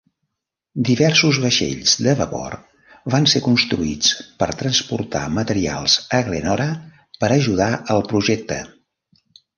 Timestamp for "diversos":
0.87-1.39